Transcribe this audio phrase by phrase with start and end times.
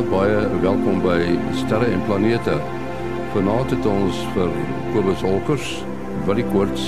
[0.00, 1.18] Goeienaand baie welkom by
[1.60, 2.54] Sterre en Planete.
[3.34, 4.52] Vanaand het ons vir
[4.94, 5.72] Kobus Holkers,
[6.24, 6.86] Willie Koorts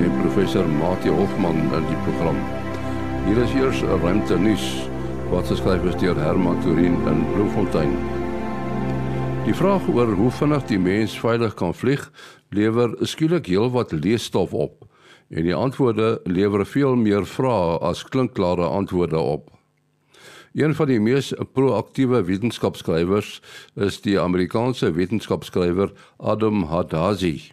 [0.00, 2.38] en professor Mati Hofman in die program.
[3.26, 4.88] Hier is eers 'n ruimte nuus
[5.28, 7.92] wat geskryf is deur Herman Turin in Bloemfontein.
[9.44, 12.10] Die vraag oor hoe vinnig die mens veilig kan vlieg,
[12.50, 14.88] lewer skielik heelwat leesstof op
[15.28, 19.55] en die antwoorde lewer veel meer vrae as klinkklare antwoorde op.
[20.56, 23.42] Een van die mees proaktiewe wetenskapskrywers
[23.76, 27.50] is die Amerikaanse wetenskapskrywer Adam Haddazi.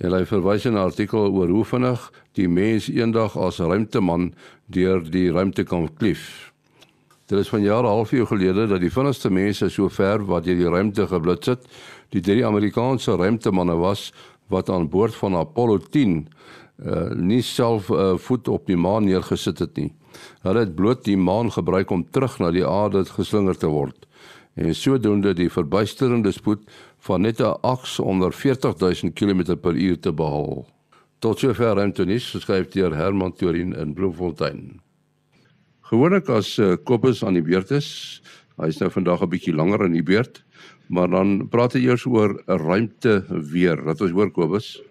[0.00, 4.32] Hy verwys in 'n artikel oor hoe vinnig die mens eendag as ruimteman
[4.66, 6.52] deur die ruimte kan klief.
[7.26, 10.56] Dit is van jare half eeu gelede dat die vinnigste mense so ver wat deur
[10.56, 11.68] die ruimte geblits het,
[12.08, 14.12] die drie Amerikaanse ruimtemanne was
[14.48, 16.28] wat aan boord van Apollo 10
[16.86, 19.97] uh, nie self uh, voet op die maan neergesit het nie.
[20.42, 24.08] Hulle het bloot die maan gebruik om terug na die aarde geslinger te word
[24.58, 26.66] en sodoende die verbuisterende spoed
[27.06, 30.66] van net 'n aks onder 40000 km/h te behaal.
[31.18, 34.80] Tot sover ruimtenis geskryf deur Herman Turin in Bloemfontein.
[35.80, 38.22] Gewoonlik as uh, Kobus aan die beurt is,
[38.56, 40.44] hy is nou vandag 'n bietjie langer in die beurt,
[40.88, 43.84] maar dan praat hy eers oor 'n ruimte weer.
[43.84, 44.82] Wat ons hoor Kobus?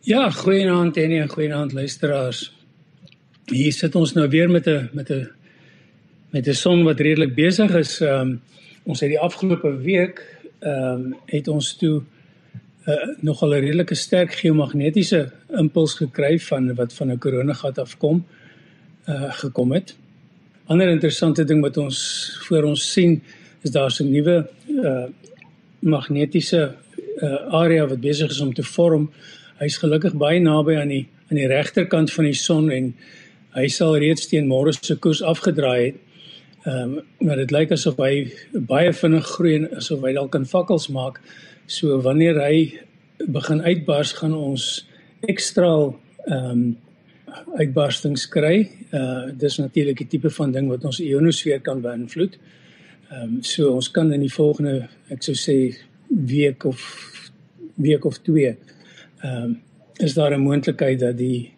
[0.00, 2.55] Ja, goeienaand en 'n goeienaand luisteraars
[3.52, 5.28] hier sit ons nou weer met 'n met 'n
[6.30, 8.00] met 'n son wat redelik besig is.
[8.00, 8.40] Ehm um,
[8.84, 12.02] ons het die afgelope week ehm um, het ons toe
[12.86, 18.26] uh, nogal 'n redelike sterk geomagnetiese impuls gekry van wat van 'n koronagat afkom
[19.08, 19.96] uh gekom het.
[20.66, 21.98] Ander interessante ding wat ons
[22.48, 23.22] voor ons sien
[23.62, 25.04] is daar 'n nuwe uh
[25.78, 26.74] magnetiese
[27.18, 29.10] uh area wat besig is om te vorm.
[29.58, 32.94] Hy's gelukkig baie naby aan die aan die regterkant van die son en
[33.56, 36.00] hy sal reeds teen môre se koers afgedraai het.
[36.66, 38.26] Ehm um, maar dit lyk asof hy
[38.68, 41.20] baie vinnig groei en asof hy dalk kan fakkels maak.
[41.66, 42.56] So wanneer hy
[43.18, 44.66] begin uitbars gaan ons
[45.30, 45.70] ekstra
[46.26, 46.66] ehm um,
[47.56, 48.68] uitbarstings kry.
[48.92, 52.38] Uh dis natuurlik 'n tipe van ding wat ons ionosfeer kan beïnvloed.
[53.10, 55.76] Ehm um, so ons kan in die volgende ek sou sê
[56.08, 56.80] week of
[57.76, 58.56] week of twee
[59.22, 59.60] ehm um,
[59.98, 61.55] is daar 'n moontlikheid dat die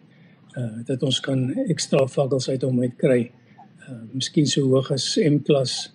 [0.57, 3.31] uh dat ons kan ekstra vakkels uit hom uit kry.
[3.89, 5.93] Uh miskien so hoog as M klas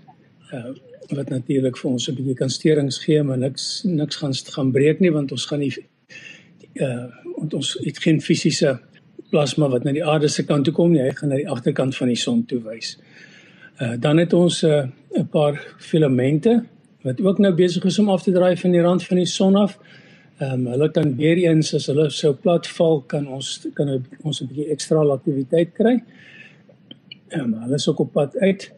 [0.52, 0.74] uh
[1.12, 5.00] wat natuurlik vir ons 'n bietjie kan sterings gee, maar niks niks gaan gaan breek
[5.00, 5.72] nie want ons gaan nie
[6.74, 7.06] uh
[7.36, 8.78] want ons het geen fisiese
[9.30, 11.96] plasma wat na die aarde se kant toe kom nie, hy gaan na die agterkant
[11.96, 12.98] van die son toe wys.
[13.80, 14.88] Uh dan het ons 'n uh,
[15.18, 16.64] 'n paar filamente
[17.02, 19.56] wat ook nou besig is om af te draai van die rand van die son
[19.56, 19.78] af.
[20.38, 23.88] Ehm um, hulle kan weer eens as hulle sou plat val kan ons kan
[24.22, 26.02] ons 'n bietjie ekstra aktiwiteit kry.
[27.28, 28.72] Ehm um, hulle is ook op pad uit.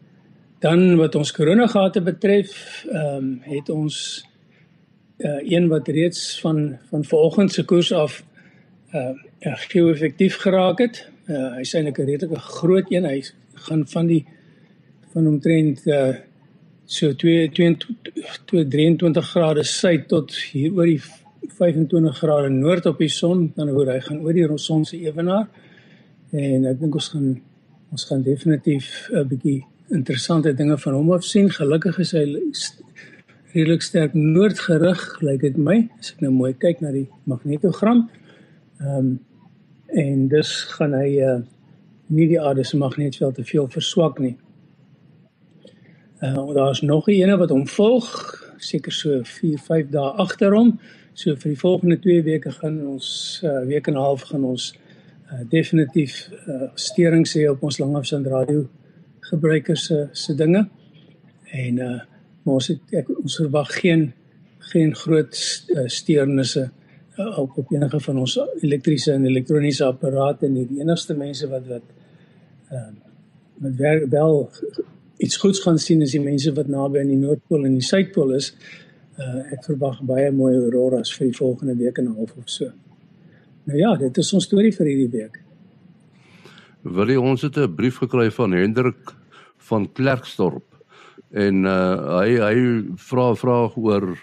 [0.59, 4.25] Dan wat ons koronagate betref, ehm um, het ons
[5.17, 8.23] uh, een wat reeds van van vanoggend se koers af
[8.93, 11.09] uh geo-effektief geraak het.
[11.25, 13.05] Uh, hy sê 'n redelike groot een.
[13.05, 13.23] Hy
[13.53, 14.25] gaan van die
[15.13, 16.15] van omtrent uh
[16.85, 21.01] so 2 23 grade suid tot hier oor die
[21.47, 25.47] 25 grade noord op die son, dan hoor hy gaan oor die son se ewenaar.
[26.31, 27.41] En ek dink ons gaan
[27.91, 31.49] ons gaan definitief 'n bietjie interessante dinge van hom af sien.
[31.49, 32.25] Gelukkig is hy
[33.53, 35.89] redelik sterk noordgerig, lyk dit my.
[35.99, 38.09] As ek nou mooi kyk na die magnetogram.
[38.81, 39.19] Ehm um,
[39.87, 41.37] en dus gaan hy uh
[42.07, 44.35] nie die aarde se magnetveld te veel verswak nie.
[46.21, 48.07] Uh daar's nog 'n ene wat hom volg,
[48.57, 50.79] seker so 4, 5 dae agter hom.
[51.17, 53.07] So vir die volgende 2 weke gaan ons
[53.41, 54.65] uh, week en 'n half gaan ons
[55.31, 58.67] uh, definitief uh, sterings hê op ons langafstand radio
[59.31, 60.67] gebruikers se se dinge.
[61.51, 61.99] En uh
[62.47, 64.13] ons het ek, ons verwag geen
[64.59, 65.35] geen groot
[65.85, 66.69] steurnisse
[67.17, 70.67] uh, op op enige van ons elektriese en elektroniese apparate nie.
[70.69, 71.83] Die enigste mense wat wat
[72.71, 72.93] uh
[73.57, 74.51] met wel
[75.17, 78.35] iets goeds gaan sien is die mense wat naby aan die noordpool en die suidpool
[78.37, 78.53] is
[79.19, 82.71] uh, ek verwag baie mooi auroras vir die volgende week en 'n half of so.
[83.65, 85.41] Nou ja, dit is ons storie vir hierdie week.
[86.83, 89.13] Wil jy ons het 'n brief gekry van Hendrik
[89.57, 90.63] van Klerksdorp
[91.31, 92.57] en uh, hy hy
[92.95, 94.17] vra vraag oor 'n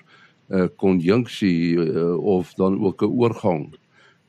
[0.57, 3.75] uh, konjunksie uh, of dan ook 'n oorgang.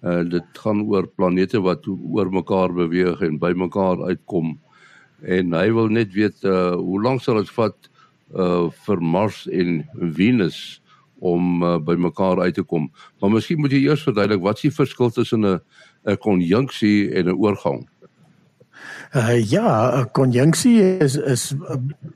[0.04, 4.60] Uh, dit gaan oor planete wat oor mekaar beweeg en by mekaar uitkom
[5.22, 7.90] en hy wil net weet uh, hoe lank sal dit vat
[8.34, 10.82] uh vir Mars en Venus
[11.20, 12.90] om uh, by mekaar uit te kom.
[13.22, 15.60] Maar miskien moet jy eers verduidelik wat die verskil tussen 'n
[16.06, 17.88] 'n konjunksie en 'n oorgang?
[19.16, 21.54] Uh ja, 'n konjunksie is is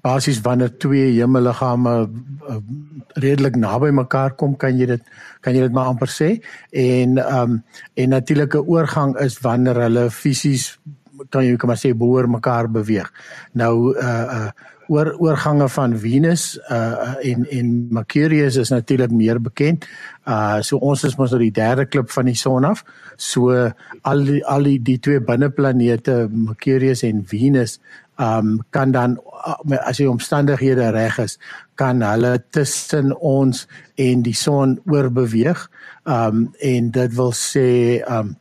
[0.01, 2.09] basies wanneer twee hemelliggame
[2.49, 2.57] uh,
[3.13, 5.03] redelik naby mekaar kom, kan jy dit
[5.41, 6.43] kan jy dit maar amper sê.
[6.71, 7.63] En ehm um,
[7.93, 10.79] en natuurlike oorgang is wanneer hulle fisies
[11.29, 13.11] kan jy kan maar sê behoor mekaar beweeg.
[13.53, 14.51] Nou uh uh
[14.89, 19.85] oor oorgange van Venus uh en en Mercurius is natuurlik meer bekend.
[20.25, 22.83] Uh so ons is mos op die derde klip van die son af.
[23.15, 23.53] So
[24.01, 27.79] al die, al die, die twee binneplanete Mercurius en Venus
[28.19, 29.17] um kan dan
[29.85, 31.37] as die omstandighede reg is,
[31.79, 35.69] kan hulle tussen ons en die son oorbeweeg.
[36.09, 37.69] Um en dit wil sê
[38.09, 38.35] um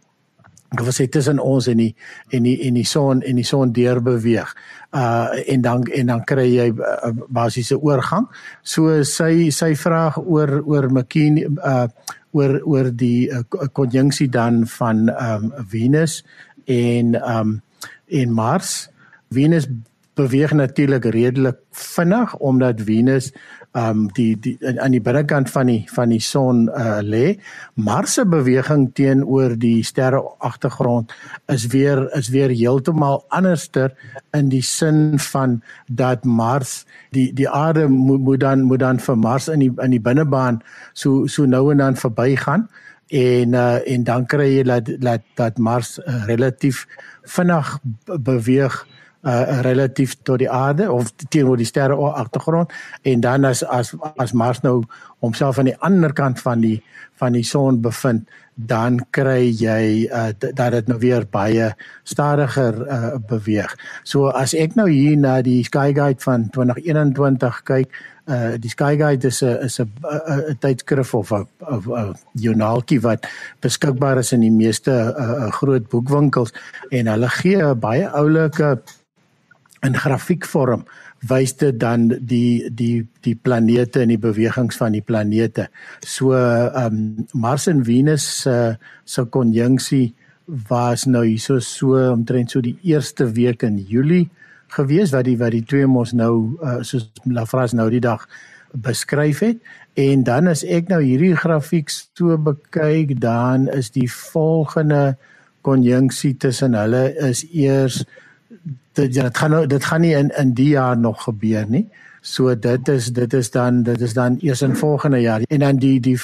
[0.69, 1.95] Dit was dit tussen ons en die
[2.29, 4.51] en die en die son en die son deur beweeg.
[4.93, 8.29] Uh en dan en dan kry jy 'n uh, basiese oorgang.
[8.63, 11.89] So sy sy vraag oor oor McKean uh
[12.33, 13.31] oor oor die
[13.73, 16.25] konjunksie uh, dan van um Venus
[16.67, 17.63] en um
[18.09, 18.91] en Mars.
[19.31, 19.69] Venus
[20.19, 23.33] beweeg natuurlik redelik vinnig omdat Venus
[23.79, 27.39] um die die aan die binnekant van die van die son uh lê.
[27.75, 31.13] Mars se beweging teenoor die sterre agtergrond
[31.53, 33.95] is weer is weer heeltemal anderster
[34.37, 36.85] in die sin van dat Mars
[37.17, 40.63] die die aarde moet moet dan moet dan vir Mars in die in die binnebaan
[40.93, 42.69] so so nou en dan verbygaan
[43.09, 46.87] en uh en dan kry jy dat dat dat Mars uh, relatief
[47.25, 52.73] vinnig beweeg uh, relatief tot die aarde of teenoor die sterre agtergrond
[53.03, 54.85] en dan as as as Mars nou
[55.21, 56.83] homself aan die ander kant van die
[57.19, 58.29] van die son bevind
[58.59, 61.71] dan kry jy uh, dat dit nou weer baie
[62.03, 63.71] stadiger uh, beweeg.
[64.03, 68.97] So as ek nou hier na die Sky Guide van 2021 kyk, uh die Sky
[69.01, 69.89] Guide is 'n is 'n
[70.51, 73.27] 'n tydskrif of 'n 'n joernaaltjie wat
[73.61, 76.53] beskikbaar is in die meeste uh, groot boekwinkels
[76.91, 78.83] en hulle gee 'n baie oulike
[79.87, 80.85] in grafiekvorm
[81.29, 85.69] wys dit dan die die die planete en die bewegings van die planete.
[86.03, 90.15] So ehm um, Mars en Venus se uh, se konjunksie
[90.69, 94.29] was nou hieso so omtrent so die eerste week in Julie
[94.73, 98.25] gewees wat die wat die twee mos nou uh, soos Lafras nou die dag
[98.73, 99.61] beskryf het
[99.99, 105.19] en dan as ek nou hierdie grafiek so bekyk dan is die volgende
[105.67, 108.05] konjunksie tussen hulle is eers
[108.99, 111.87] dit ja, dit gaan nou dit gaan nie in in die jaar nog gebeur nie.
[112.21, 115.43] So dit is dit is dan dit is dan eers in volgende jaar.
[115.49, 116.19] En dan die die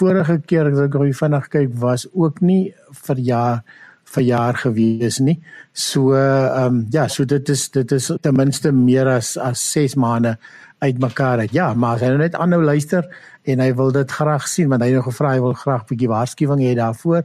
[0.00, 2.72] vorige keer as ek gou vinnig kyk was ook nie
[3.06, 3.62] vir jaar
[4.10, 5.38] vir jaar gewees nie.
[5.72, 9.94] So ehm um, ja, so dit is dit is ten minste meer as as 6
[9.94, 10.36] maande
[10.78, 11.52] uitmekaar uit.
[11.52, 13.06] Ja, maar as hy nou net aanhou luister
[13.44, 15.90] en hy wil dit graag sien want hy het nou gevra hy wil graag 'n
[15.92, 17.24] bietjie waarskuwing hê daarvoor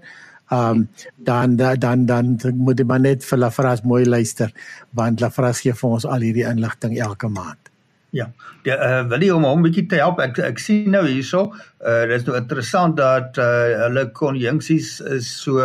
[0.52, 0.88] um
[1.18, 4.52] dan dan dan moet jy maar net vir Lafras mooi luister
[4.94, 7.72] want Lafras gee vir ons al hierdie inligting elke maand.
[8.16, 8.30] Ja.
[8.66, 10.20] Ja, uh, wil jy om hom 'n bietjie te help?
[10.20, 11.52] Ek ek sien nou hierso,
[11.86, 15.62] uh dis nou interessant dat uh hulle konjunksies is so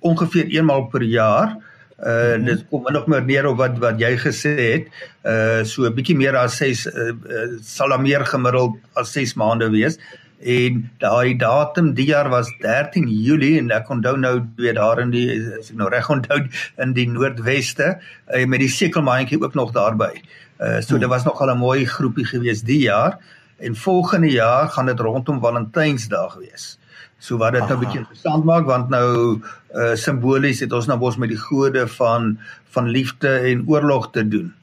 [0.00, 1.56] ongeveer eenmaal per jaar.
[1.96, 2.44] Uh mm -hmm.
[2.44, 4.86] dit kom nog meer neer op wat wat jy gesê het.
[5.24, 9.34] Uh so 'n bietjie meer as 6 uh, uh, sal daar meer gemiddeld as 6
[9.34, 9.98] maande wees
[10.40, 15.10] en daai datum die jaar was 13 Julie en ek onthou nou weer daar in
[15.10, 15.28] die
[15.58, 16.42] as ek nou reg onthou
[16.82, 20.12] in die noordweste uh, met die sekelmaandjie ook nog daarby.
[20.60, 21.00] Uh, so hmm.
[21.00, 23.18] dit was nog al 'n mooi groepie gewees die jaar
[23.58, 26.78] en volgende jaar gaan dit rondom Valentynsdag wees.
[27.18, 29.40] So wat dit nou 'n bietjie interessant maak want nou
[29.74, 32.38] uh, simbolies het ons nou bos met die gode van
[32.70, 34.54] van liefde en oorlog te doen.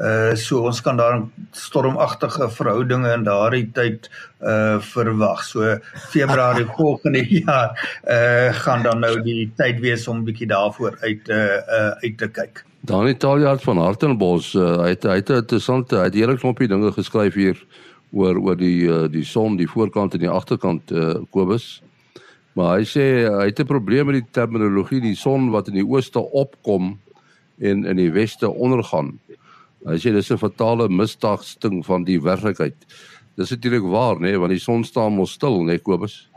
[0.00, 1.18] Uh so ons kan daar
[1.52, 4.08] stormagtige verhoudinge in daardie tyd
[4.40, 5.42] uh verwag.
[5.44, 5.76] So
[6.08, 7.76] Februarie volgende jaar
[8.08, 12.28] uh gaan dan nou die tyd wees om bietjie daarvoor uit uh, uh uit te
[12.28, 12.64] kyk.
[12.80, 16.94] Dan Italia van Hartenbos, uh, hy het hy het interessante, hy het hele klompie dinge
[16.96, 17.60] geskryf hier
[18.16, 21.82] oor oor die uh, die son, die voorkant en die agterkant uh Kobus.
[22.56, 25.86] Maar hy sê hy het 'n probleem met die terminologie die son wat in die
[25.86, 26.96] ooste opkom
[27.60, 29.18] en in die weste ondergaan.
[29.88, 32.76] Hy sê dis 'n fatale misdagsting van die werklikheid.
[33.36, 36.28] Dis natuurlik waar, nê, nee, want die son staan mos stil, nê, nee, Kobus.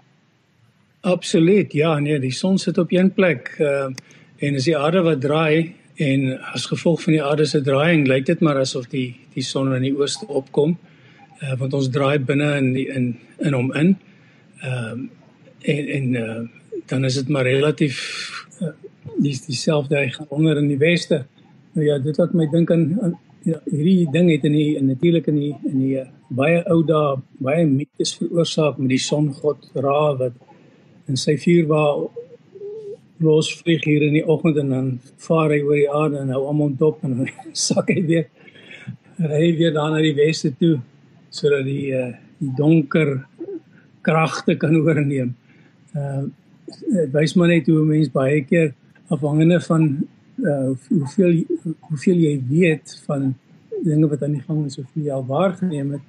[1.02, 1.74] Absoluut.
[1.74, 3.56] Ja, nee, die son sit op een plek.
[3.60, 3.92] Uh,
[4.38, 8.26] en as die aarde wat draai en as gevolg van die aarde se draaiing lyk
[8.26, 10.78] dit maar asof die die son in die ooste opkom.
[11.42, 13.98] Uh, want ons draai binne in die in in hom in.
[14.62, 15.10] Ehm um,
[15.64, 16.40] en en uh,
[16.88, 18.00] dan is dit maar relatief
[18.62, 18.72] uh,
[19.20, 21.26] dis dieselfde hy gaan onder in die weste.
[21.74, 25.28] Nou ja, dit laat my dink aan, aan ja, hierdie ding het in die natuurlik
[25.32, 30.38] in die in die baie ou dae baie mites veroorsaak met die songod Ra wat
[31.12, 32.06] in sy vuur waar
[33.24, 34.88] losvlieg hier in die oggend en dan
[35.28, 37.34] vaar hy oor die aarde en hou almal dop en dan
[37.68, 38.30] sak hy weer
[39.20, 40.78] ry weer dan na die weste toe
[41.34, 43.22] sodat die uh, die donker
[44.04, 45.36] kragte kan oorneem.
[45.94, 46.30] Uh
[46.74, 48.72] dit wys maar net hoe 'n mens baie keer
[49.12, 49.84] afhangende van
[50.44, 51.44] uh hoeveel
[51.88, 53.34] hoeveel jy weet van
[53.84, 56.08] dinge wat aan die gang is of jy al waargeneem het,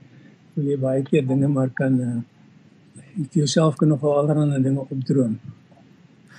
[0.55, 2.17] hoe jy baie keer dinge maar kan uh
[3.31, 5.39] jouself kan nog allerlei dinge opdroom.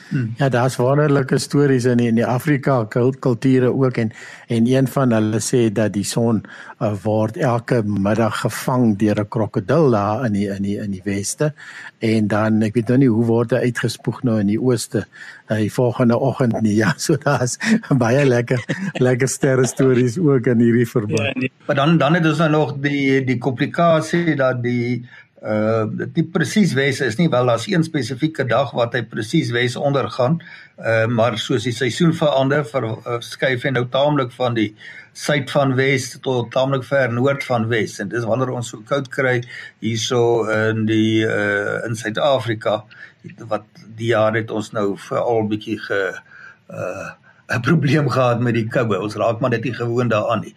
[0.09, 0.33] Hmm.
[0.37, 2.83] Ja, daar's wonderlike stories in die, in die Afrika
[3.19, 4.11] kulture ook en
[4.47, 6.43] en een van hulle sê dat die son
[6.79, 11.01] uh, word elke middag gevang deur 'n krokodil daar in die in die in die
[11.03, 11.53] weste
[11.99, 15.05] en dan ek weet nou nie hoe word hy uitgespoeg nou in die ooste
[15.49, 16.75] uh, die volgende oggend nie.
[16.85, 17.57] Ja, so daar's
[17.89, 18.59] baie lekker
[18.99, 21.19] lekker sterre stories ook in hierdie verband.
[21.19, 21.51] Ja, nee.
[21.65, 25.05] Maar dan dan het ons nou nog die die komplikasie dat die
[25.45, 29.51] uh dit nie presies wes is nie wel daar's een spesifieke dag wat hy presies
[29.53, 30.39] wes ondergaan
[30.81, 34.71] uh maar soos die seisoen verander verskuif hy nou taamlik van die
[35.15, 37.99] suid van wes tot taamlik ver noord van wes.
[38.03, 39.37] En dis wanneer ons so koud kry
[39.83, 42.81] hierso in die uh in Suid-Afrika
[43.51, 46.01] wat die jaar het ons nou veral bietjie ge
[46.69, 47.07] uh
[47.55, 48.99] 'n probleem gehad met die koue.
[48.99, 50.55] Ons raak maar net nie gewoond daaraan nie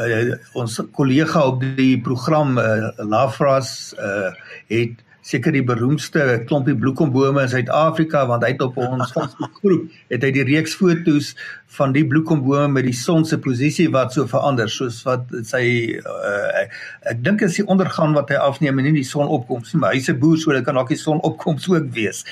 [0.00, 4.30] uh, ons kollega op die program uh, Lafras uh,
[4.72, 9.14] het seker die beroemdste klompie bloekombome in Suid-Afrika want hy het op ons
[9.60, 11.32] groep het hy die reeks fotos
[11.76, 15.64] van die bloekombome met die son se posisie wat so verander soos wat sy
[15.98, 16.76] uh, ek,
[17.12, 19.96] ek dink is die ondergang wat hy afneem en nie die son opkoms nie maar
[19.96, 22.24] hy's 'n boer so dit kan dalk die son opkoms ook wees.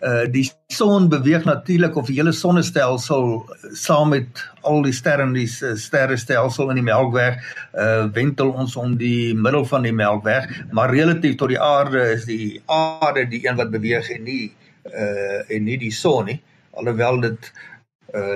[0.00, 5.36] Uh die son beweeg natuurlik of die hele sonnestelsel saam met al die sterre in
[5.36, 7.40] die sterrestelsel in die Melkweg
[7.74, 12.24] uh wentel ons om die middel van die Melkweg maar relatief tot die aarde is
[12.24, 14.52] die aarde die een wat beweeg en nie
[14.86, 16.40] uh en nie die son nie
[16.76, 17.52] alhoewel dit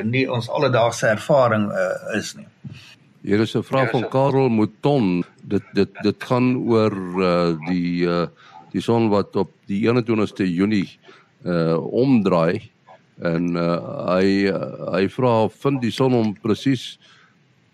[0.05, 2.47] nie ons alledaagse ervaring uh is nie.
[3.23, 5.25] Hier is 'n vraag van Karel Mouton.
[5.43, 8.27] Dit dit dit gaan oor uh die uh
[8.73, 10.99] die son wat op die 21ste Junie
[11.45, 12.71] uh omdraai
[13.21, 13.79] en uh
[14.17, 16.99] hy uh, hy vra vind die son hom presies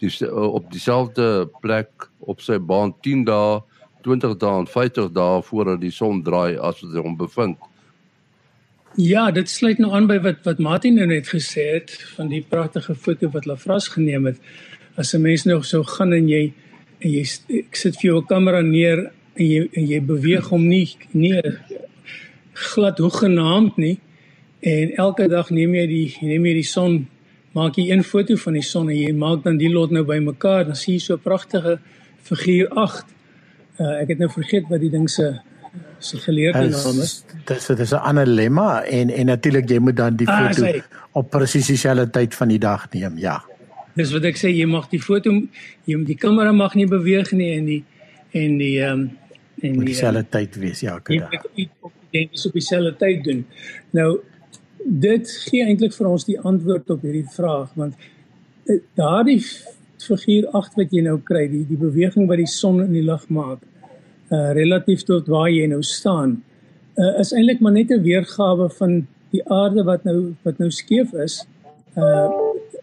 [0.02, 3.62] die uh, op dieselfde plek op sy baan 10 dae
[4.06, 7.58] 20 dae en 50 dae voordat die son draai as wat hy hom bevind.
[8.96, 12.40] Ja, dit sluit nou aan by wat wat Martin nou net gesê het van die
[12.40, 14.38] pragtige foto wat Lafras geneem het.
[14.96, 16.52] As 'n mens nog sou gaan en jy
[17.00, 17.24] en jy
[17.58, 21.42] ek sit vir jou 'n kamera neer en jy en jy beweeg hom nie nie
[22.52, 23.98] glad hoegenaamd nie
[24.60, 27.06] en elke dag neem jy die neem jy die son
[27.52, 30.64] maak jy een foto van die son en jy maak dan die lot nou bymekaar
[30.64, 31.78] dan sien jy so 'n pragtige
[32.22, 33.04] figuur 8.
[33.78, 35.38] Uh, ek het nou vergeet wat die ding se
[35.98, 37.24] se geleerde naam is.
[37.44, 40.66] Dis dit is 'n ander lemma en en natuurlik jy moet dan die ah, foto
[40.66, 43.44] ah, op presies dieselfde tyd van die dag neem, ja.
[43.94, 45.30] Dis wat ek sê jy mag die foto
[45.84, 47.84] jy moet die kamera mag nie beweeg nie en die
[48.30, 49.10] en die ehm um,
[49.60, 51.22] en die dieselfde um, tyd wees ja, ek dink
[52.10, 53.46] jy moet op dieselfde tyd doen.
[53.90, 54.20] Nou
[54.84, 57.94] dit gee eintlik vir ons die antwoord op hierdie vraag want
[58.66, 59.42] eh, daardie
[60.06, 63.24] figuur 8 wat jy nou kry, die die beweging wat die son in die lug
[63.28, 63.64] maak
[64.30, 66.42] uh relatief tot waar jy nou staan
[66.98, 71.12] uh is eintlik maar net 'n weergawe van die aarde wat nou wat nou skeef
[71.12, 71.44] is
[71.96, 72.28] uh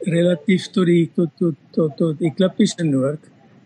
[0.10, 3.20] relatief tot die tot tot tot tot ekliptiese noord.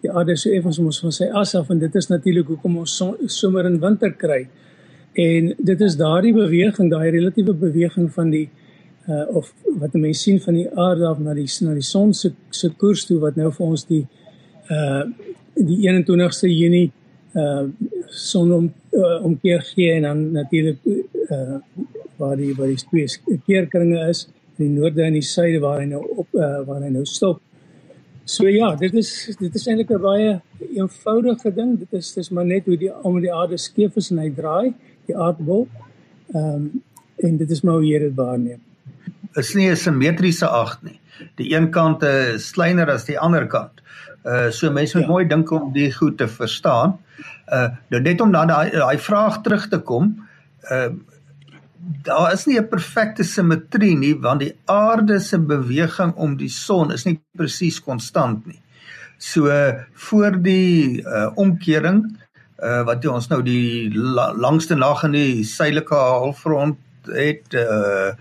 [0.04, 2.78] Die aarde so effens om ons van sy as af en dit is natuurlik hoekom
[2.84, 2.94] ons
[3.40, 4.44] somer en winter kry.
[5.18, 8.48] En dit is daardie beweging daai relatiewe beweging van die
[9.08, 12.34] uh of wat mense sien van die aarde af na die na die son se
[12.52, 14.04] se koers toe wat nou vir ons die
[14.70, 15.04] uh
[15.56, 16.92] die 21ste Junie
[17.34, 17.68] uh
[18.10, 20.80] son om uh, omkeer gee en dan natuurlik
[21.30, 21.58] uh
[22.18, 25.86] waar die waar die twee keerkringe is in die noorde en die suide waar hy
[25.86, 27.42] nou op uh, waar hy nou stop.
[28.28, 30.42] So ja, dit is dit is eintlik 'n baie
[30.76, 31.78] eenvoudige ding.
[31.80, 34.74] Dit is dis maar net hoe die om die aarde skeef is en hy draai,
[35.06, 35.68] die aardbol.
[36.34, 36.84] Ehm um,
[37.18, 38.60] en dit is maar hoe jy dit waarneem.
[39.36, 41.00] Is nie 'n simmetriese ag nie.
[41.36, 43.82] Die een kant is kleiner as die ander kant.
[44.28, 45.12] Uh so mense moet ja.
[45.12, 46.98] mooi dink om die goed te verstaan.
[47.48, 50.16] Uh nou net om dan daai daai vraag terug te kom.
[50.72, 50.90] Uh
[52.04, 56.92] daar is nie 'n perfekte simmetrie nie want die aarde se beweging om die son
[56.92, 58.60] is nie presies konstant nie.
[59.18, 59.48] So
[59.94, 62.04] voor die uh omkering
[62.64, 68.12] uh wat ons nou die la, langste nag in die suidelike halfrond het uh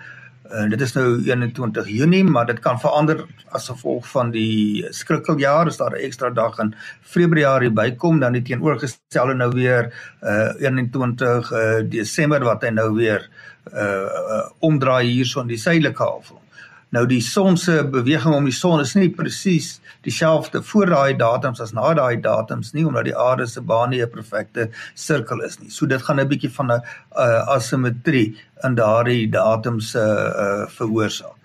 [0.51, 3.25] En dit is nou 21 Junie, maar dit kan verander
[3.55, 8.43] as gevolg van die skrikkeljaar, as daar 'n ekstra dag in Februarie bykom, dan die
[8.43, 13.29] teenoorgestelde nou weer uh 21 uh, Desember wat hy nou weer
[13.73, 16.46] uh, uh omdraai hierso in die suidelike halfrond.
[16.97, 19.75] Nou die son se beweging om die son is nie presies
[20.07, 24.03] dieselfde voor daai datums as na daai datums nie omdat die aarde se baan nie
[24.03, 25.71] 'n perfekte sirkel is nie.
[25.71, 30.69] So dit gaan 'n bietjie van 'n uh, asimetrie in daardie datums se uh, uh,
[30.69, 31.37] veroorsaak.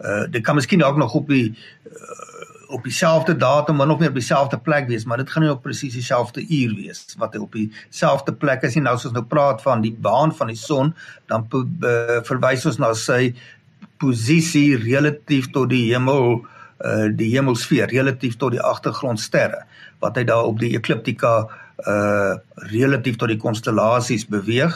[0.00, 2.34] Uh dit kan miskien ook nog op die uh,
[2.68, 5.62] op dieselfde datum maar nog meer op dieselfde plek wees, maar dit gaan nie op
[5.62, 8.82] presies dieselfde uur wees wat hy op dieselfde plek is nie.
[8.82, 10.94] Nou as ons nou praat van die baan van die son,
[11.26, 13.34] dan uh, verwys ons na sy
[14.02, 16.42] posisie relatief tot die hemel
[16.84, 19.62] uh die hemelsfeer relatief tot die agtergrondsterre
[20.02, 21.34] wat hy daar op die ekliptika
[21.90, 22.34] uh
[22.70, 24.74] relatief tot die konstellasies beweeg.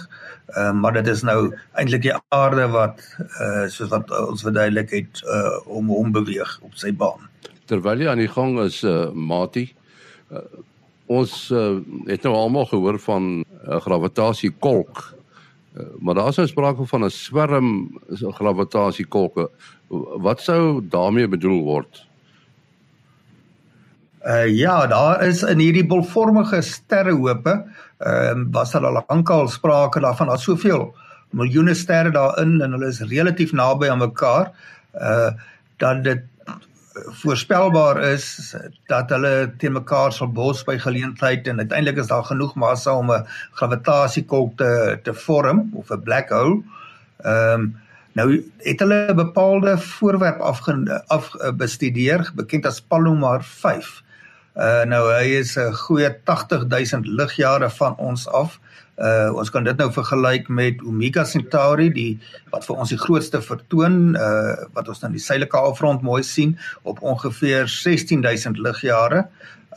[0.56, 3.02] Uh maar dit is nou eintlik die aarde wat
[3.40, 7.28] uh soos wat ons verduidelik het uh om hom beweeg op sy baan.
[7.68, 9.68] Terwyl hy aan die gang is uh Mati
[10.30, 10.44] uh,
[11.08, 15.17] ons uh, het nou almal gehoor van 'n uh, gravitasiekolk
[15.98, 19.50] maar daar is nou sprake van 'n swerm gravitasiekolke.
[20.26, 22.06] Wat sou daarmee bedoel word?
[24.26, 27.64] Uh ja, daar is in hierdie bolvormige sterrehope,
[27.98, 30.94] ehm uh, was daar al lankal sprake daarvan dat soveel
[31.30, 34.52] miljoene sterre daarin en hulle is relatief naby aan mekaar,
[34.94, 35.30] uh
[35.76, 36.22] dat dit
[37.22, 38.54] voorspelbaar is
[38.86, 43.12] dat hulle teen mekaar sal bots by geleentheid en uiteindelik is daar genoeg massa om
[43.12, 46.62] 'n gravitasiekolk te te vorm of 'n black hole.
[47.22, 47.76] Ehm um,
[48.12, 54.02] nou het hulle 'n bepaalde voorwerp afge af bestudeer bekend as Palomar 5.
[54.58, 58.58] Uh nou hy is 'n goeie 80000 ligjare van ons af.
[58.98, 62.18] Uh ons kan dit nou vergelyk met Omega Centauri, die
[62.50, 66.58] wat vir ons die grootste vertoon, uh wat ons dan die suidelike halfrond mooi sien
[66.82, 69.28] op ongeveer 16000 ligjare.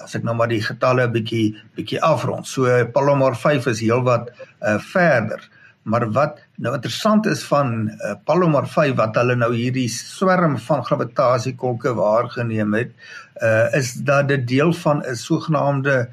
[0.01, 2.47] As ek nou maar die getalle bietjie bietjie afrond.
[2.47, 4.33] So Palomar 5 is heelwat
[4.65, 5.45] uh verder.
[5.83, 10.86] Maar wat nou interessant is van uh, Palomar 5 wat hulle nou hierdie swerm van
[10.86, 12.93] gravitasiekolke waargeneem het,
[13.41, 16.10] uh is dat dit deel van 'n sogenaamde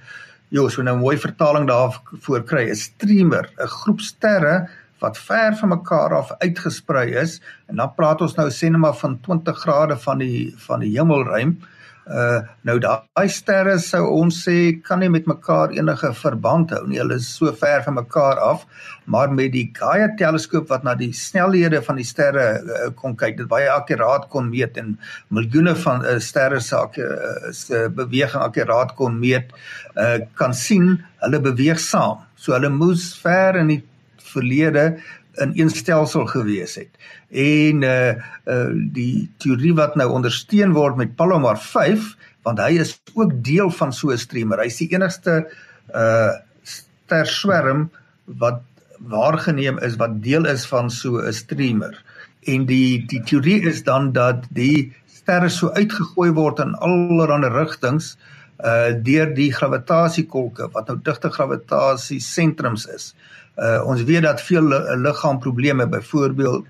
[0.48, 5.56] Jo, so nou 'n mooi vertaling daarvoor kry, 'n streamer, 'n groep sterre wat ver
[5.56, 9.58] van mekaar af uitgesprei is en dan praat ons nou sê net maar van 20
[9.58, 11.58] grade van die van die hemelruim.
[11.60, 11.77] Uh
[12.08, 16.96] Uh nou daai sterre sou ons sê kan nie met mekaar enige verband hou nie.
[17.02, 18.62] Hulle is so ver van mekaar af,
[19.04, 23.36] maar met die Gaia teleskoop wat na die snelhede van die sterre uh, kon kyk,
[23.42, 24.94] dit baie akkuraat kon meet en
[25.28, 29.52] miljoene van uh, sterre se uh, se beweging akkuraat kon meet,
[30.00, 32.24] uh kan sien hulle beweeg saam.
[32.36, 33.82] So hulle moes ver in die
[34.28, 34.98] verlede
[35.42, 36.90] in een stelsel gewees het.
[37.30, 42.96] En uh uh die teorie wat nou ondersteun word met Palomar 5, want hy is
[43.14, 44.62] ook deel van so 'n streamer.
[44.62, 45.46] Hy's die enigste
[45.94, 47.90] uh sterswerm
[48.24, 48.60] wat
[48.98, 52.04] waargeneem is wat deel is van so 'n streamer.
[52.42, 58.16] En die die teorie is dan dat die sterre so uitgegooi word in allerlei rigtings
[58.64, 63.14] uh deur die gravitasiekolke wat nou digte gravitasie sentrums is.
[63.58, 64.68] Uh ons weet dat veel
[65.02, 66.66] liggaamprobleme byvoorbeeld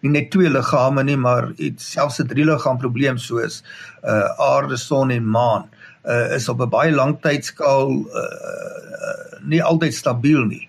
[0.00, 3.62] nie net twee liggame nie, maar iets selfs 'n drie liggaam probleem soos
[4.04, 5.66] uh aarde, son en maan
[6.06, 10.68] uh is op 'n baie lang tydskaal uh, uh nie altyd stabiel nie.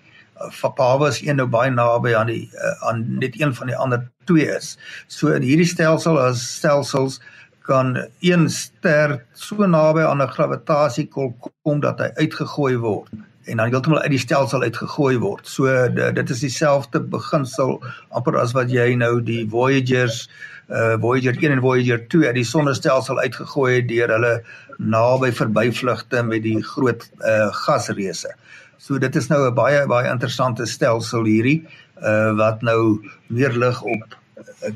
[0.50, 4.10] Fapawa is een nou baie naby aan die uh, aan net een van die ander
[4.24, 4.78] twee is.
[5.06, 7.20] So in hierdie stelsel as stelsels
[7.62, 13.70] kan een ster so naby aan 'n gravitasiekolk kom dat hy uitgegooi word en dan
[13.70, 15.48] heeltemal uit die stelsel uitgegooi word.
[15.48, 20.26] So dit is dieselfde beginsel amper as wat jy nou die Voyagers
[20.70, 24.34] uh Voyager 1 en Voyager 2 uit die sonnestelsel uitgegooi het deur hulle
[24.78, 28.30] naby verbyvlugte met die groot uh gasreuse.
[28.78, 31.66] So dit is nou 'n baie baie interessante stelsel hierdie
[31.98, 34.16] uh wat nou meer lig op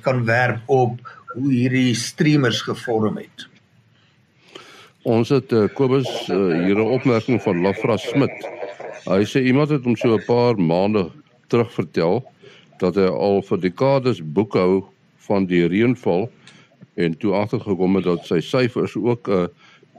[0.03, 0.98] kan werp op
[1.35, 3.54] hoe hierdie streamers gevorm het.
[5.05, 8.33] Ons het uh, Kobus uh, hier 'n opmerking van Lafra Smit.
[9.05, 11.11] Hy sê iemand het hom so 'n paar maande
[11.49, 12.25] terug vertel
[12.81, 14.85] dat hy al vir dekades boekhou
[15.29, 16.31] van die reënval
[16.97, 19.47] en toe agtergekom het dat sy syfers ook 'n uh,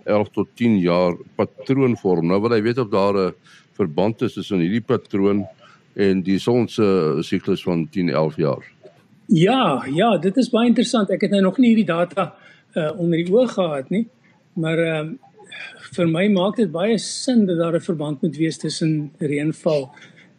[0.05, 2.27] 11 tot 10 jaar patroon vorm.
[2.27, 3.33] Nou wil hy weet of daar 'n
[3.77, 5.45] verband is tussen hierdie patroon
[5.93, 8.63] en die son se siklus van 10-11 jaar.
[9.27, 11.09] Ja, ja, dit is baie interessant.
[11.09, 12.33] Ek het nou nog nie hierdie data
[12.73, 14.07] uh, onder die oog gehad nie.
[14.55, 15.19] Maar ehm um,
[15.95, 19.89] vir my maak dit baie sin dat daar 'n verband moet wees tussen reënval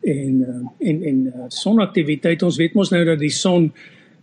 [0.00, 2.42] en uh, en en uh, sonaktiwiteit.
[2.42, 3.72] Ons weet mos nou dat die son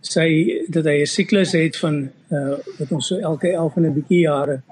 [0.00, 3.94] sy dat hy 'n siklus het van uh wat ons so elke 11 en 'n
[3.94, 4.62] bietjie jare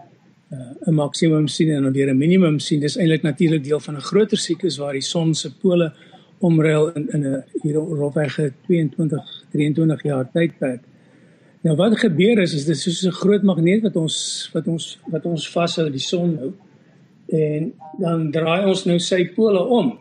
[0.52, 2.80] uh 'n maksimum sien en dan weer 'n minimum sien.
[2.80, 5.92] Dis eintlik natuurlik deel van 'n groter siklus waar die son se pole
[6.38, 8.34] omruil in in 'n hier rofweg
[8.66, 10.82] 22 23 jaar tydperk.
[11.62, 15.24] Nou wat gebeur is is dit soos 'n groot magneet wat ons wat ons wat
[15.24, 16.52] ons vashou die son nou.
[17.28, 19.98] En dan draai ons nou sy pole om.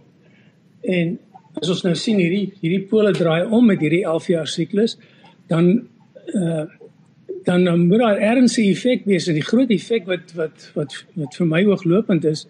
[0.81, 1.19] En
[1.53, 4.97] as ons nou sien hierdie hierdie pole draai om met hierdie 11 jaar siklus,
[5.47, 5.87] dan
[6.33, 6.65] uh
[7.43, 11.35] dan moet daar ergens 'n effek wees en die groot effek wat wat wat wat
[11.35, 12.47] vir my ooglopend is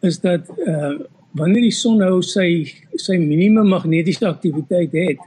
[0.00, 0.98] is dat uh
[1.32, 2.68] wanneer die son nou sy
[3.00, 5.18] sy minimum magnetiese aktiwiteit het,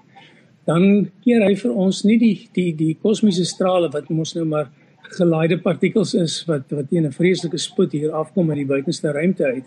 [0.66, 4.72] dan keer hy vir ons nie die die die kosmiese strale wat ons nou maar
[5.18, 9.46] gelaaide partikels is wat wat teen 'n vreeslike spoed hier afkom uit die buitenste ruimte
[9.46, 9.66] uit.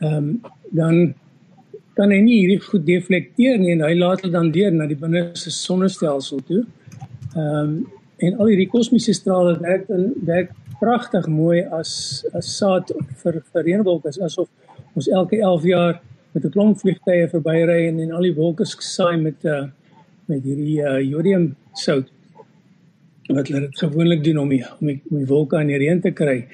[0.00, 1.14] Ehm um, dan
[1.94, 4.98] kan hy nie hierdie goed deflekteer nie en hy laat dit dan deur na die
[4.98, 6.64] binneste sonnestelsel toe.
[7.36, 7.86] Ehm um,
[8.18, 12.90] en al hierdie kosmiese strale werk dan werk pragtig mooi as as saad
[13.22, 14.48] vir vir reënwolke asof
[14.94, 16.00] ons elke 11 jaar
[16.32, 19.64] met 'n klomp vliegtye verbyry en en al die wolke saai met uh
[20.26, 22.10] met hierdie uh jodium sout
[23.28, 26.00] wat hulle dit gewoonlik doen om die om die, om die wolke aan die reën
[26.04, 26.44] te kry.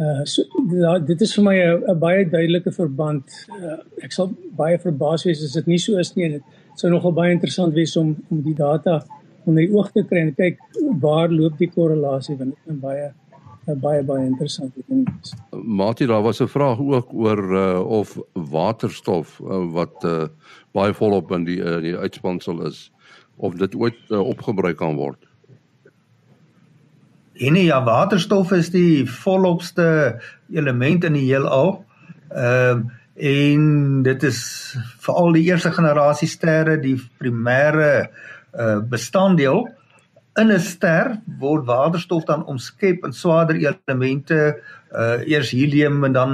[0.00, 3.24] Uh so da, dit is vir my 'n baie duidelike verband.
[3.50, 6.28] Uh ek sal baie verbaas wees as dit nie so is nie.
[6.38, 6.42] Dit
[6.76, 9.02] sou nogal baie interessant wees om om die data
[9.46, 10.58] onder die oog te kry en kyk
[11.00, 13.12] waar loop die korrelasie want dit is baie
[13.74, 15.32] baie baie interessante ding is.
[15.50, 20.28] Matie, daar was 'n vraag ook oor uh, of waterstof uh, wat uh,
[20.72, 22.92] baie volop in die uh, die uitspansel is
[23.36, 25.20] of dit ooit uh, opgebruik kan word.
[27.36, 30.16] En nee, ja, waterstof is die volopste
[30.52, 31.84] element in die heelal.
[32.28, 34.40] Ehm uh, en dit is
[35.00, 38.10] veral die eerste generasie sterre die primêre
[38.52, 39.62] uh, bestanddeel
[40.36, 44.60] in 'n ster word waterstof dan omskep in swaarder elemente,
[44.92, 46.32] uh eers helium en dan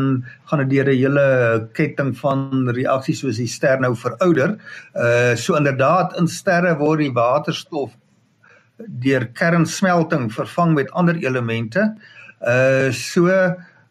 [0.51, 4.59] gaan dit deur 'n hele ketting van reaksies soos die ster nou verouder.
[4.95, 7.91] Uh so inderdaad in sterre word die waterstof
[8.79, 11.95] deur kernsmelting vervang met ander elemente.
[12.41, 13.27] Uh so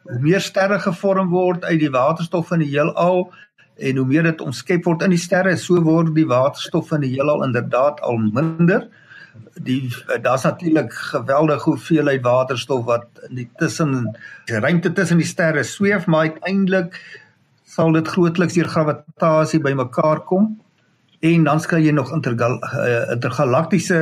[0.03, 3.31] hoe meer sterre gevorm word uit die waterstof in die heelal
[3.77, 7.15] en hoe meer dit omskep word in die sterre, so word die waterstof in die
[7.15, 8.81] heelal inderdaad al minder.
[8.81, 9.00] Uh
[9.63, 9.89] die
[10.21, 16.05] daar's natuurlik geweldige hoeveelheid waterstof wat in die tussen die ruimte tussen die sterre sweef
[16.05, 16.97] maar uiteindelik
[17.63, 20.51] sal dit grootliks deur gravitasie bymekaar kom.
[21.21, 23.99] En dan skry jy nog intergal, uh, intergalaktiese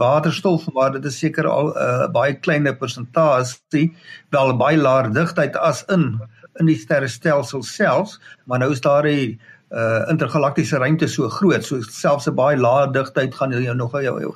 [0.00, 3.92] waterstof maar dit is seker al 'n uh, baie kleiner persentasie
[4.30, 6.20] wel baie laer digtheid as in
[6.60, 9.38] in die sterrestelsel self maar nou is daar 'n
[9.70, 14.20] uh, intergalaktiese ruimte so groot so selfs 'n baie lae digtheid gaan jy nog jou,
[14.20, 14.34] jou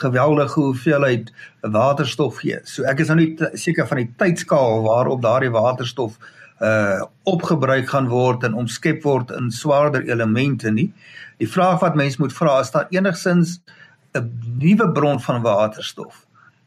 [0.00, 2.60] geweldige hoeveelheid waterstof gee.
[2.64, 6.18] So ek is nou nie seker van die tydskaal waarop daardie waterstof
[6.60, 10.90] uh opgebruik gaan word en omskep word in swaarder elemente nie.
[11.40, 13.60] Die vraag wat mens moet vra is daar enigsins
[14.14, 14.26] 'n
[14.58, 16.26] nuwe bron van waterstof?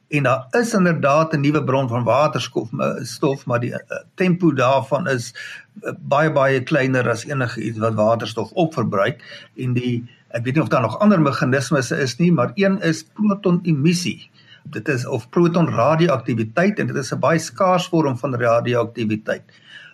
[0.10, 2.70] En daar is inderdaad 'n nuwe bron van waterstof,
[3.02, 3.80] stof, maar die uh,
[4.16, 5.34] tempo daarvan is
[5.82, 10.64] uh, baie baie kleiner as enige iets wat waterstof opverbruik en die Ek weet nie
[10.64, 14.32] of daar nog ander meganismes is nie, maar een is protonemissie.
[14.74, 19.44] Dit is of proton radioaktiwiteit en dit is 'n baie skaars vorm van radioaktiwiteit.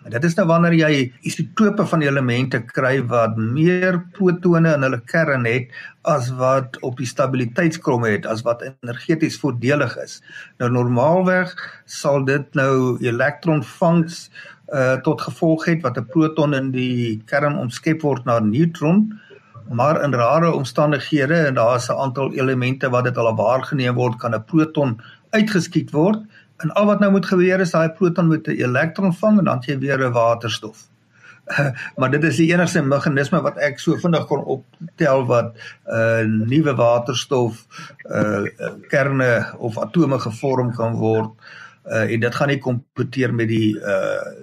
[0.04, 5.00] En dit is nou wanneer jy isotope van elemente kry wat meer protone in hulle
[5.04, 5.68] kern het
[6.02, 10.22] as wat op die stabiliteitskrom het, as wat energeties voordelig is.
[10.58, 11.52] Nou normaalweg
[11.84, 14.30] sal dit nou elektronvangs
[14.72, 19.20] uh tot gevolg het wat 'n proton in die kern omskep word na 'n neutron
[19.68, 24.34] maar in rare omstandighede en daar's 'n aantal elemente wat dit al waargeneem word kan
[24.34, 26.18] 'n proton uitgeskiet word
[26.56, 29.62] en al wat nou moet gebeur is daai proton moet 'n elektron vang en dan
[29.66, 30.88] jy weer 'n waterstof.
[31.98, 36.46] maar dit is die enigste meganisme wat ek so vinnig kon optel wat 'n uh,
[36.48, 37.66] nuwe waterstof
[38.10, 38.44] uh
[38.88, 41.30] kerne of atome gevorm kan word
[41.86, 44.34] uh en dit gaan nie kompeteer met die uh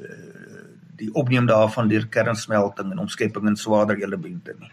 [0.98, 4.72] die opneem daarvan deur kernsmelting en omskepping in swaarder elemente nie.